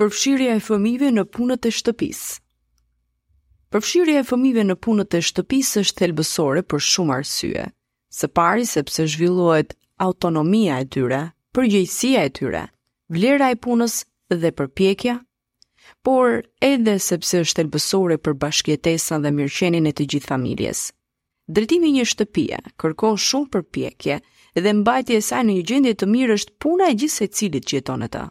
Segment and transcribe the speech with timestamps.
[0.00, 2.32] Përfshirja e fëmijëve në punët e shtëpisë.
[3.74, 7.62] Përfshirja e fëmijëve në punët e shtëpisë është thelbësore për shumë arsye.
[8.16, 9.72] Së pari sepse zhvillohet
[10.08, 11.22] autonomia e tyre,
[11.56, 12.62] përgjegjësia e tyre,
[13.16, 13.96] vlera e punës
[14.42, 15.14] dhe përpjekja,
[16.08, 16.36] por
[16.70, 20.84] edhe sepse është thelbësore për bashkëjetesën dhe mirëqenien e të gjithë familjes.
[21.48, 24.20] Drejtimi i një shtëpie kërkon shumë përpjekje
[24.60, 27.78] dhe mbajtja e saj në një gjendje të mirë është puna e gjithë secilit që
[27.80, 28.28] jeton atë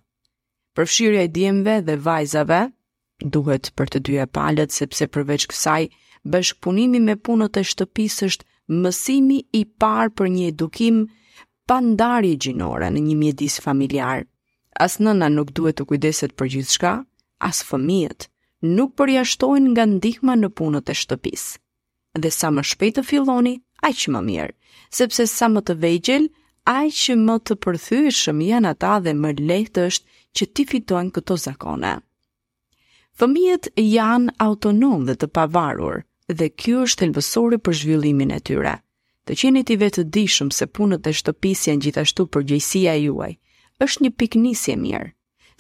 [0.75, 2.59] përfshirja e djemve dhe vajzave
[3.35, 5.81] duhet për të dyja palët sepse përveç kësaj
[6.33, 10.99] bashkëpunimi me punët e shtëpis është mësimi i parë për një edukim
[11.69, 14.25] pa ndarje gjinore në një mjedis familjar.
[14.85, 16.91] As nëna nuk duhet të kujdeset për gjithçka,
[17.39, 18.27] as fëmijët
[18.75, 21.53] nuk përjashtojnë nga ndihma në punët e shtëpisë.
[22.21, 23.55] Dhe sa më shpejt të filloni,
[23.87, 24.53] aq më mirë,
[24.99, 26.27] sepse sa më të vegjël,
[26.65, 30.05] aj që më të përthyshëm janë ata dhe më është
[30.37, 31.91] që ti fitojnë këto zakone.
[33.19, 38.73] Fëmijët janë autonom dhe të pavarur, dhe kjo është telvësori për zhvillimin e tyre.
[39.25, 43.37] Të qeni ti vetë dishëm se punët e shtëpis janë gjithashtu për gjëjësia juaj,
[43.85, 45.07] është një piknisje mirë,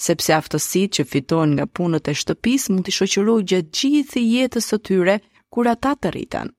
[0.09, 4.79] sepse aftësit që fitojnë nga punët e shtëpis mund të shoqëroj gjithë gjithë jetës të
[4.89, 5.17] tyre
[5.53, 6.51] kur ata të rritën.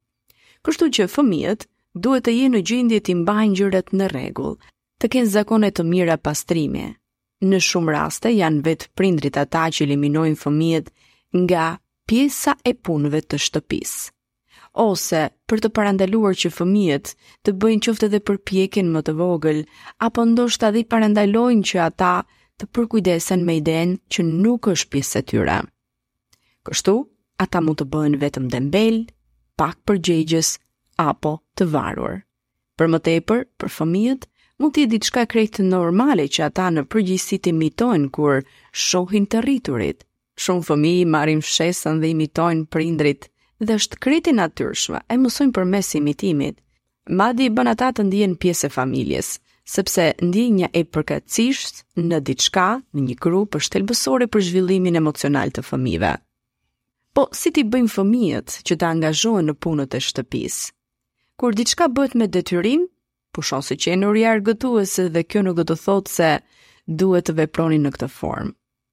[0.67, 4.57] Kështu që fëmijët duhet të jenë në gjendje të mbajnë gjërat në rregull,
[5.03, 6.87] të kenë zakone të mira pastrimi.
[7.47, 10.91] Në shumë raste janë vet prindrit ata që eliminojnë fëmijët
[11.43, 11.65] nga
[12.09, 14.05] pjesa e punëve të shtëpisë.
[14.77, 17.15] Ose për të parandaluar që fëmijët
[17.49, 19.63] të bëjnë qoftë edhe për më të vogël,
[20.09, 22.15] apo ndoshta dhe parandalojnë që ata
[22.59, 25.59] të përkujdesen me idenë që nuk është pjesë e tyre.
[26.67, 26.95] Kështu,
[27.45, 29.03] ata mund të bëjnë vetëm dembel,
[29.61, 30.55] pak përgjegjës,
[31.03, 32.17] apo të varur
[32.79, 34.25] për më tepër për fëmijët
[34.63, 38.41] mund të jetë diçka krejt normale që ata në përgjithësi imitojnë kur
[38.85, 40.05] shohin të rriturit
[40.45, 43.29] shumë fëmijë marrin shesën dhe imitojnë prindrit
[43.61, 46.61] dhe është krejtë natyrshme e për përmes imitimit
[47.23, 49.33] madi bën ata të ndihen pjesë e familjes
[49.77, 55.65] sepse ndjenja e përkatësisht në diçka në një grup është thelbësore për zhvillimin emocional të
[55.71, 56.15] fëmijëve
[57.17, 60.76] po si ti bëjmë fëmijët që të angazhojnë në punët e shtëpisë
[61.37, 62.87] Kur diçka bëhet me detyrim,
[63.37, 63.97] pushon po se që
[64.29, 66.29] argëtuese dhe kjo nuk do të thotë se
[67.03, 68.53] duhet të veproni në këtë formë.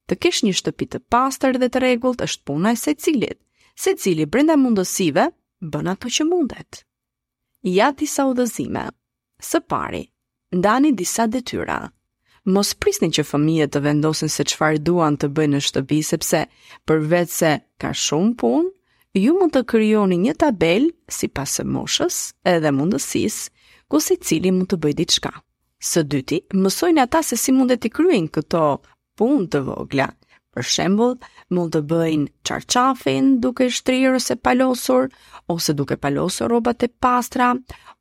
[0.09, 3.40] Të kesh një shtëpi të pastër dhe të rregullt është puna e secilit.
[3.86, 5.26] Secili brenda mundësive
[5.76, 6.84] bën ato që mundet.
[7.64, 8.84] Ja disa udhëzime.
[9.40, 10.03] Së pari,
[10.52, 11.80] ndani disa detyra.
[12.52, 16.44] Mos prisni që fëmijët të vendosin se çfarë duan të bëjnë në shtëpi sepse
[16.88, 17.52] përveç se
[17.82, 18.72] ka shumë punë,
[19.19, 22.16] ju mund të kryoni një tabel si pasë moshës
[22.50, 23.35] edhe mundësis,
[23.88, 25.29] ku si cili mund të bëjdi diçka.
[25.78, 28.62] Së dyti, mësojnë ata se si mund të të kryin këto
[29.19, 30.07] pun të vogla.
[30.53, 31.13] Për shembol,
[31.53, 35.09] mund të bëjnë qarqafin duke shtrirë ose palosur,
[35.50, 37.52] ose duke palosur robat e pastra,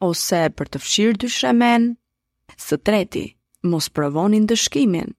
[0.09, 1.91] ose për të fshirë dy shemen.
[2.57, 3.25] Së treti,
[3.73, 5.13] mos provonin dëshkimin,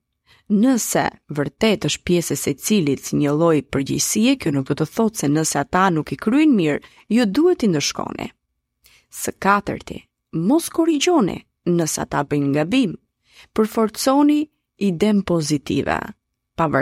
[0.52, 5.20] nëse vërtet është pjesë e cilit si një loj përgjësie, kjo nuk do të thotë
[5.24, 6.82] se nëse ata nuk i kryejnë mirë,
[7.16, 8.28] ju duhet i ndëshkone.
[9.14, 10.02] Së katërti,
[10.50, 11.38] mos korigjone
[11.72, 12.66] nëse ata bëjnë nga
[13.54, 14.42] përforconi
[14.88, 16.00] i dem pozitiva,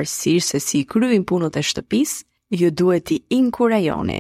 [0.06, 4.20] se si i kryejnë punët e shtëpis, ju duhet i inkurajone.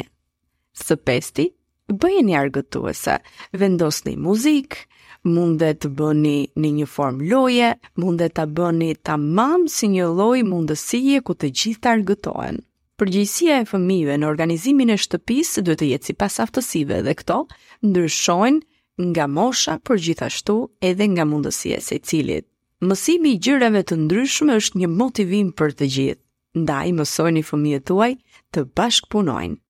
[0.73, 1.49] Së pesti,
[1.91, 3.17] bëjnë argëtuese,
[3.59, 4.77] vendosni muzikë,
[5.27, 10.41] mundet të bëni në një form loje, mundet të bëni të mamë si një loj
[10.47, 12.61] mundësie ku të gjithë të argëtojnë.
[13.01, 17.39] Përgjësia e fëmive në organizimin e shtëpisë duhet të jetë si pas aftësive dhe këto,
[17.89, 18.59] ndryshojnë
[19.11, 20.55] nga mosha për gjithashtu
[20.91, 22.45] edhe nga mundësie se cilit.
[22.81, 26.21] Mësimi i gjyreve të ndryshme është një motivim për të gjithë,
[26.61, 28.13] nda i mësojnë i fëmije tuaj
[28.53, 29.57] të bashkëpunojnë.